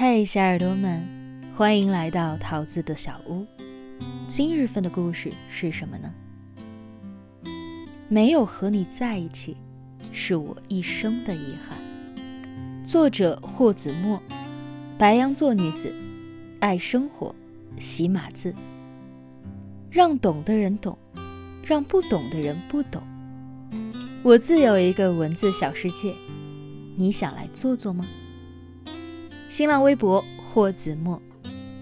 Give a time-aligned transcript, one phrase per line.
[0.00, 1.04] 嘿，小耳朵们，
[1.56, 3.44] 欢迎来到桃子的小屋。
[4.28, 6.14] 今日份的故事是什么呢？
[8.06, 9.56] 没有和你在一起，
[10.12, 11.76] 是我一生的遗憾。
[12.84, 14.22] 作者霍子墨，
[14.96, 15.92] 白羊座女子，
[16.60, 17.34] 爱生活，
[17.76, 18.54] 喜码字。
[19.90, 20.96] 让懂的人懂，
[21.66, 23.02] 让不懂的人不懂。
[24.22, 26.14] 我自有一个文字小世界，
[26.94, 28.06] 你想来做做吗？
[29.50, 30.22] 新浪微博
[30.52, 31.18] 霍子墨，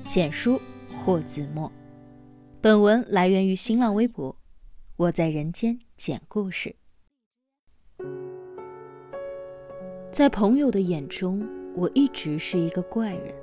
[0.05, 0.61] 简书
[1.05, 1.70] 霍子墨。
[2.61, 4.37] 本文来源于新浪微博，
[4.95, 6.77] 我在人间讲故事。
[10.12, 13.34] 在朋友的眼中，我一直是一个怪人。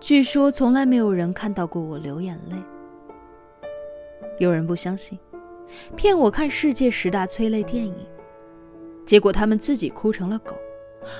[0.00, 2.56] 据说从来没有人看到过我流眼泪。
[4.40, 5.16] 有人不相信，
[5.94, 7.94] 骗我看世界十大催泪电影，
[9.06, 10.56] 结果他们自己哭成了狗，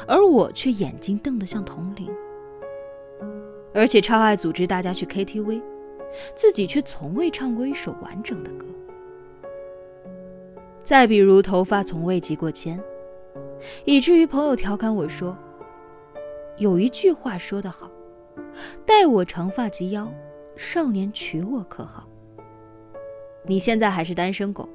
[0.06, 2.08] 而我却眼睛瞪得像铜铃。
[3.74, 5.62] 而且超爱组织大家去 KTV，
[6.34, 8.66] 自己却从未唱过一首完整的歌。
[10.82, 12.82] 再比如头发从未及过肩，
[13.84, 15.36] 以至于朋友调侃我说
[16.58, 17.90] ：“有一句话说得好。”
[18.84, 20.12] 待我长发及腰，
[20.56, 22.06] 少年娶我可好？
[23.46, 24.68] 你现在还是单身狗，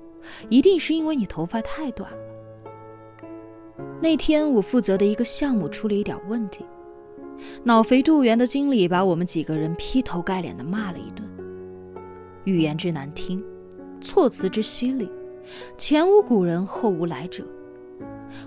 [0.49, 2.11] 一定是因为你头发太短。
[4.01, 6.65] 那天我负责的一个项目出了一点问题，
[7.63, 11.27] 脑肥肚圆的经理把我们几个人劈头盖脸的骂了一顿，
[12.45, 13.43] 语言之难听，
[14.01, 15.09] 措辞之犀利，
[15.77, 17.43] 前无古人后无来者，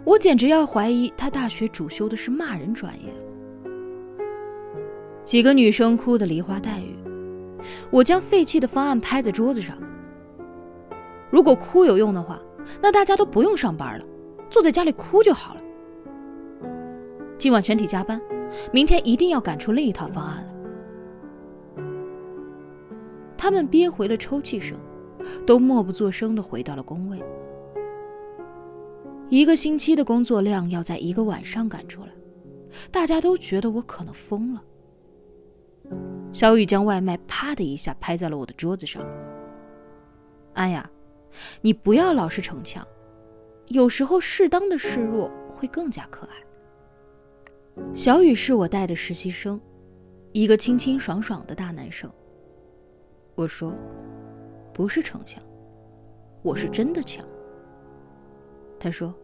[0.05, 3.13] 我简直要怀疑他大学主修的是骂人专业。
[5.23, 6.97] 几个女生哭得梨花带雨，
[7.91, 9.77] 我将废弃的方案拍在桌子上。
[11.31, 12.41] 如果哭有用的话，
[12.83, 14.05] 那大家都不用上班了，
[14.51, 15.61] 坐在家里哭就好了。
[17.39, 18.21] 今晚全体加班，
[18.73, 20.51] 明天一定要赶出另一套方案来。
[23.39, 24.79] 他们憋回了抽泣声，
[25.47, 27.23] 都默不作声的回到了工位。
[29.31, 32.09] 一个星期的工作量要在一个晚上赶出来，
[32.91, 34.63] 大家都觉得我可能疯了。
[36.33, 39.03] 小雨将外卖啪的一下拍在了我的桌子上。
[40.53, 40.89] 安雅，
[41.63, 42.87] 你不要老是逞强，
[43.71, 46.33] 有时候适当的示弱会更加可爱。
[47.95, 49.61] 小雨是我带的实习生，
[50.33, 52.11] 一个清清爽爽的大男生。
[53.37, 53.73] 我说，
[54.75, 55.41] 不是逞强，
[56.43, 57.25] 我是真的强。
[58.81, 59.15] 他说，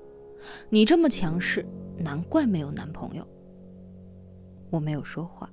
[0.69, 1.67] 你这么强势，
[1.99, 3.27] 难怪没有男朋友。
[4.71, 5.51] 我没有说话。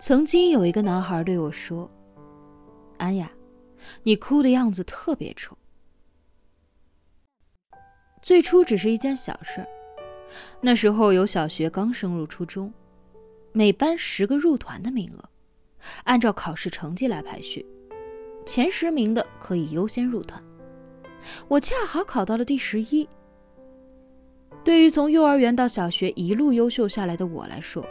[0.00, 1.90] 曾经有一个男孩对我说
[2.96, 3.30] ：“安雅，
[4.04, 5.56] 你哭的样子特别丑。”
[8.22, 9.66] 最初只是一件小事。
[10.60, 12.72] 那时候有小学刚升入初中，
[13.52, 15.28] 每班十个入团的名额，
[16.04, 17.64] 按照考试成绩来排序，
[18.44, 20.42] 前十名的可以优先入团。
[21.48, 23.08] 我恰好考到了第十一。
[24.64, 27.86] 对于从幼儿园到小学一路优秀下来的我来说，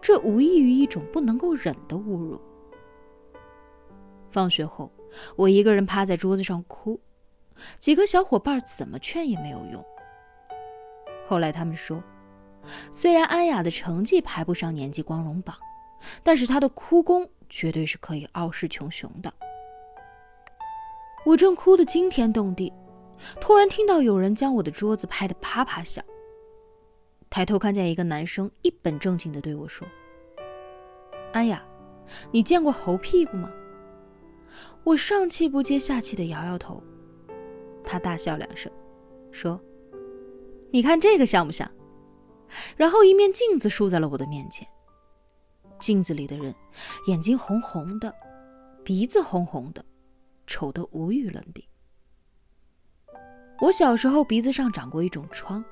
[0.00, 2.40] 这无异于一种不能够忍的侮辱。
[4.30, 4.90] 放学后，
[5.36, 7.00] 我一个人趴在桌子上哭，
[7.78, 9.84] 几个小伙伴怎么劝也没有用。
[11.26, 12.02] 后来他们说，
[12.92, 15.56] 虽然安雅的成绩排不上年级光荣榜，
[16.22, 19.32] 但是她的哭功绝对是可以傲视群雄的。
[21.26, 22.72] 我正哭得惊天动地，
[23.40, 26.04] 突然听到有人将我的桌子拍得啪啪响。
[27.30, 29.88] 抬头看见一个男生一本正经地对我说
[31.32, 31.64] ：“安雅，
[32.30, 33.50] 你见过猴屁股吗？”
[34.84, 36.82] 我上气不接下气地摇摇头。
[37.82, 38.70] 他大笑两声，
[39.32, 39.60] 说
[40.70, 41.70] ：“你看这个像不像？”
[42.76, 44.66] 然后一面镜子竖在了我的面前。
[45.80, 46.54] 镜子里的人
[47.06, 48.14] 眼睛红红的，
[48.84, 49.84] 鼻子红红的，
[50.46, 51.68] 丑得无与伦比。
[53.60, 55.64] 我小时候鼻子上长过一种疮。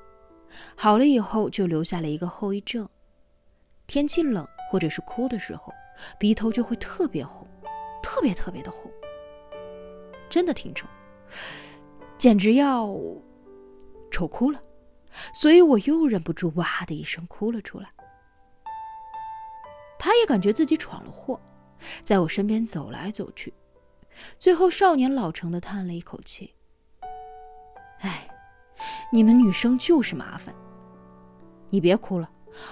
[0.75, 2.87] 好了以后就留下了一个后遗症，
[3.87, 5.73] 天气冷或者是哭的时候，
[6.19, 7.47] 鼻头就会特别红，
[8.03, 8.91] 特别特别的红，
[10.33, 10.87] 真的挺丑，
[12.17, 12.91] 简直要
[14.09, 14.59] 丑哭了，
[15.31, 17.93] 所以我又忍不住哇的一声哭了出来。
[19.99, 21.39] 他也感觉自己闯了祸，
[22.01, 23.53] 在我身边走来走去，
[24.39, 26.55] 最后少年老成的叹了一口气，
[27.99, 28.27] 唉。
[29.11, 30.53] 你们女生就是麻烦。
[31.69, 32.27] 你别哭了，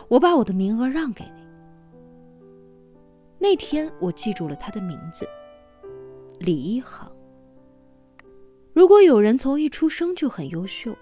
[0.08, 1.48] 我把我的名额让给你。
[3.38, 5.30] 那天我记住了他的名字，
[6.40, 7.11] 李一航。
[8.74, 10.96] 如果有人从一出生就很优秀，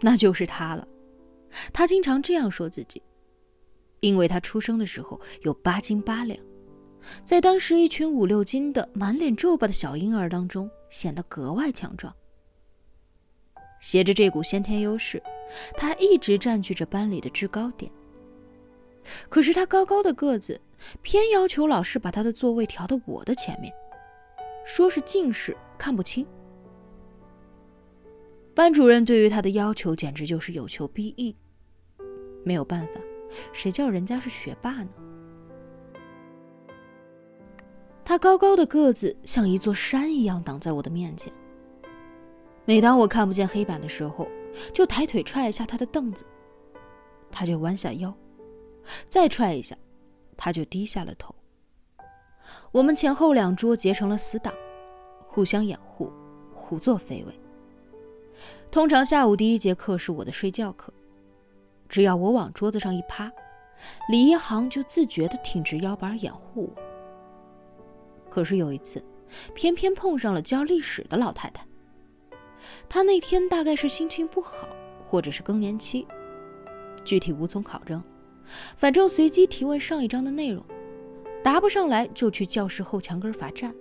[0.00, 0.86] 那就是他了。
[1.72, 3.02] 他经常这样说自己，
[4.00, 6.38] 因为他出生的时候有八斤八两，
[7.24, 12.14] 在当时一群五六斤的满脸皱巴的小婴儿当中显得格外强壮。
[13.80, 15.22] 携着这股先天优势，
[15.76, 17.90] 他一直占据着班里的制高点。
[19.28, 20.60] 可是他高高的个子，
[21.00, 23.72] 偏要求老师把他的座位调到我的前面，
[24.64, 26.26] 说是近视看不清。
[28.58, 31.32] 班主任对于他的要求简直就是有求必应。
[32.44, 33.00] 没有办法，
[33.52, 34.88] 谁叫人家是学霸呢？
[38.04, 41.32] 他高高的个子像一座山一样挡在我的面前。
[42.64, 44.28] 每当我看不见黑板的时候，
[44.74, 46.26] 就抬腿踹一下他的凳子，
[47.30, 48.12] 他就弯下腰。
[49.06, 49.76] 再踹一下，
[50.36, 51.32] 他就低下了头。
[52.72, 54.52] 我们前后两桌结成了死党，
[55.28, 56.12] 互相掩护，
[56.52, 57.37] 胡作非为。
[58.70, 60.92] 通常下午第一节课是我的睡觉课，
[61.88, 63.32] 只要我往桌子上一趴，
[64.10, 66.82] 李一航就自觉地挺直腰板掩护我。
[68.28, 69.02] 可是有一次，
[69.54, 71.66] 偏偏碰上了教历史的老太太。
[72.90, 74.68] 她那天大概是心情不好，
[75.02, 76.06] 或者是更年期，
[77.04, 78.02] 具体无从考证。
[78.76, 80.62] 反正随机提问上一章的内容，
[81.42, 83.74] 答不上来就去教室后墙根罚站。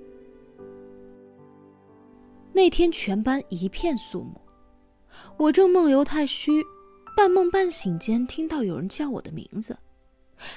[2.54, 4.42] 那天全班一片肃穆，
[5.36, 6.64] 我正梦游太虚，
[7.16, 9.78] 半梦半醒间听到有人叫我的名字，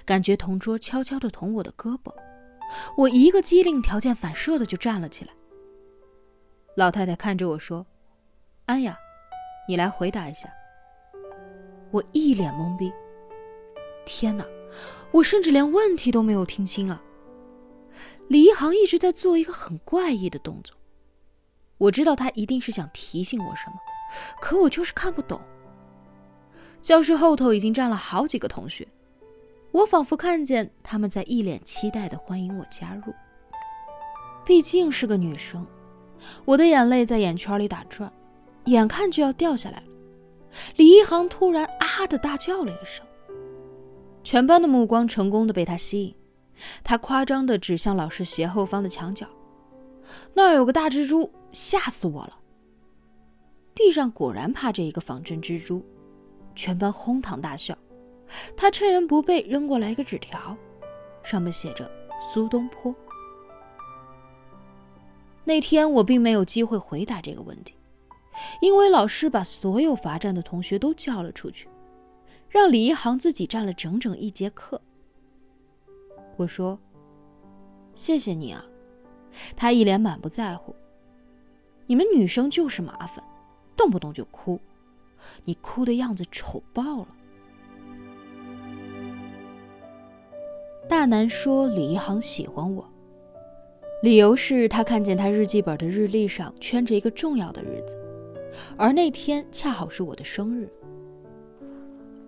[0.04, 2.14] 感觉同桌悄悄地捅我的胳膊，
[2.96, 5.32] 我一个机灵，条件反射的就站了起来。
[6.76, 7.84] 老太太看着我说
[8.66, 8.96] ：“安雅，
[9.68, 10.48] 你来回答一下。”
[11.90, 12.92] 我一脸懵逼。
[14.06, 14.46] 天哪！
[15.12, 17.02] 我甚至连问题都没有听清啊！
[18.28, 20.76] 李一航一直在做一个很怪异的动作，
[21.76, 23.76] 我知道他一定是想提醒我什么，
[24.40, 25.40] 可我就是看不懂。
[26.80, 28.88] 教室后头已经站了好几个同学，
[29.70, 33.12] 我仿佛看见他们在一脸期待的欢迎我加入。
[34.44, 35.66] 毕竟是个女生，
[36.44, 38.10] 我的眼泪在眼圈里打转，
[38.64, 39.86] 眼看就要掉下来了。
[40.76, 43.06] 李一航突然啊的大叫了一声。
[44.24, 46.14] 全班的目光成功的被他吸引，
[46.82, 49.26] 他夸张的指向老师斜后方的墙角，
[50.34, 52.39] 那儿有个大蜘蛛，吓死我了。
[53.80, 55.82] 地上果然趴着一个仿真蜘蛛，
[56.54, 57.74] 全班哄堂大笑。
[58.54, 60.54] 他趁人不备扔过来一个纸条，
[61.22, 61.90] 上面写着
[62.20, 62.94] 苏东坡。
[65.44, 67.74] 那天我并没有机会回答这个问题，
[68.60, 71.66] 因为老师把所有罚站的同学都叫了出去。
[72.50, 74.82] 让李一航自己站了整整一节课。
[76.36, 76.78] 我说
[77.94, 78.62] ：“谢谢你啊。”
[79.56, 80.76] 他一脸满不在乎。
[81.86, 83.24] 你们女生就是麻烦，
[83.80, 84.60] 动不动就哭，
[85.46, 87.08] 你哭的样子丑爆了。
[90.86, 92.86] 大南说李一航喜欢我，
[94.02, 97.98] 理由是他看见他日记本的日历上圈着一个重要的日子，
[98.76, 100.68] 而那天恰好是我的生日。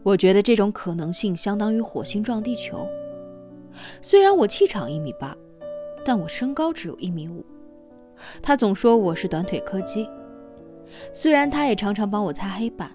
[0.03, 2.89] 我觉得这种可能性相当于火星撞地球。
[4.01, 5.37] 虽然我气场一米八，
[6.03, 7.45] 但我身高只有一米五。
[8.41, 10.09] 他总说我是短腿柯基。
[11.13, 12.91] 虽然他也常常帮我擦黑板、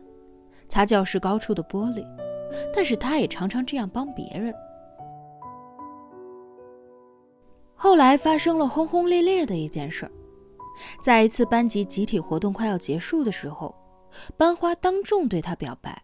[0.68, 2.06] 擦教室高处的玻璃，
[2.74, 4.54] 但是他也常常这样帮别人。
[7.76, 10.10] 后来发生了轰轰烈烈的一件事，
[11.02, 13.76] 在一次班级集体活动快要结束的时候，
[14.36, 16.04] 班花当众对他表白。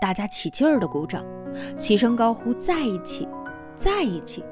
[0.00, 1.24] 大家起劲儿的鼓掌，
[1.78, 3.28] 齐声高呼“在一起，
[3.76, 4.44] 在一起”。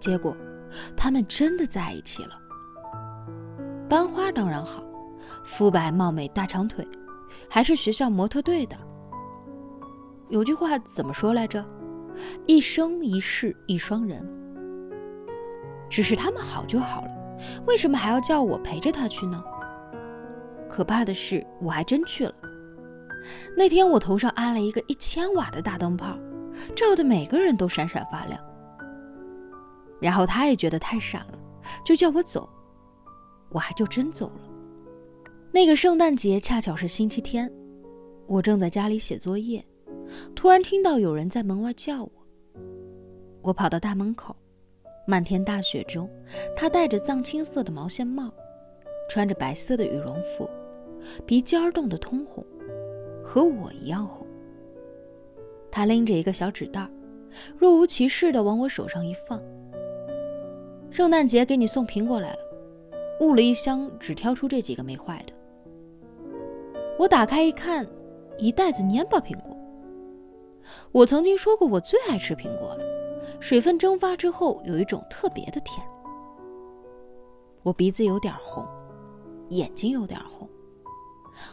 [0.00, 0.34] 结果，
[0.96, 2.30] 他们真的在一起了。
[3.90, 4.82] 班花当然好，
[5.44, 6.86] 肤白貌美，大长腿，
[7.48, 8.76] 还是学校模特队的。
[10.28, 11.64] 有句话怎么说来着
[12.46, 14.26] ？“一生一世一双人。”
[15.90, 17.10] 只是他们好就好了，
[17.66, 19.44] 为什么还要叫我陪着他去呢？
[20.70, 22.34] 可怕的是，我还真去了。
[23.54, 26.16] 那天我头上安了一个一千瓦的大灯泡，
[26.74, 28.40] 照的每个人都闪闪发亮。
[30.00, 31.38] 然后他也觉得太闪了，
[31.84, 32.48] 就叫我走，
[33.50, 34.51] 我还就真走了。
[35.54, 37.52] 那个圣诞节恰巧是星期天，
[38.26, 39.62] 我正在家里写作业，
[40.34, 42.10] 突然听到有人在门外叫我。
[43.42, 44.34] 我跑到大门口，
[45.06, 46.08] 漫天大雪中，
[46.56, 48.32] 他戴着藏青色的毛线帽，
[49.10, 50.48] 穿着白色的羽绒服，
[51.26, 52.42] 鼻尖儿冻得通红。
[53.22, 54.26] 和我一样红。
[55.70, 56.88] 他拎着一个小纸袋，
[57.58, 59.40] 若无其事地往我手上一放。
[60.90, 62.38] 圣诞节给你送苹果来了，
[63.20, 65.34] 误了一箱，只挑出这几个没坏的。
[67.02, 67.84] 我打开一看，
[68.38, 69.56] 一袋子蔫巴苹果。
[70.92, 72.84] 我曾经说过，我最爱吃苹果了，
[73.40, 75.84] 水分蒸发之后有一种特别的甜。
[77.64, 78.64] 我鼻子有点红，
[79.48, 80.48] 眼睛有点红。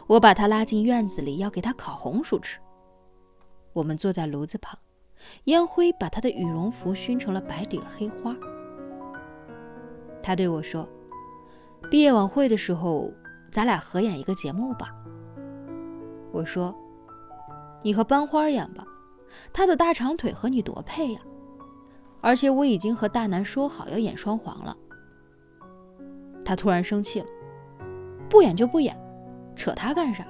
[0.05, 2.59] 我把他拉进院子里，要给他烤红薯吃。
[3.73, 4.77] 我们坐在炉子旁，
[5.45, 8.37] 烟灰把他的羽绒服熏成了白底黑花。
[10.21, 10.87] 他对我说
[11.89, 13.11] ：“毕业晚会的时候，
[13.51, 14.95] 咱俩合演一个节目吧。”
[16.31, 16.73] 我说
[17.83, 18.85] ：“你和班花演吧，
[19.51, 21.21] 她的大长腿和你多配呀！
[22.21, 24.75] 而且我已经和大南说好要演双簧了。”
[26.45, 27.27] 他突然生气了
[28.29, 28.97] ：“不演就不演，
[29.55, 30.25] 扯他干啥？”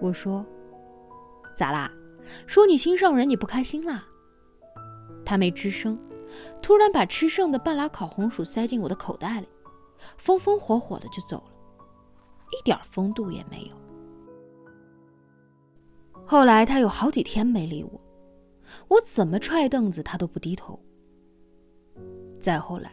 [0.00, 0.44] 我说
[1.54, 1.90] ：“咋啦？
[2.46, 4.04] 说你心上人你不开心啦？”
[5.24, 5.98] 他没吱声，
[6.60, 9.48] 突然把吃剩的半拉烤红薯塞进我的口袋里，
[10.18, 11.52] 风风火火的就走了，
[12.50, 13.81] 一点风度也没有。
[16.26, 18.00] 后来他有好几天没理我，
[18.88, 20.78] 我怎么踹凳子他都不低头。
[22.40, 22.92] 再后来，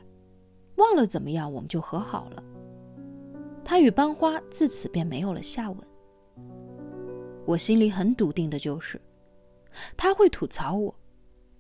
[0.76, 2.44] 忘了怎么样，我们就和好了。
[3.64, 5.88] 他与班花自此便没有了下文。
[7.46, 9.00] 我心里很笃定的就是，
[9.96, 10.94] 他会吐槽我，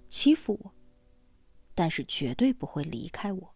[0.08, 0.72] 欺负我，
[1.74, 3.56] 但是绝对不会离开我。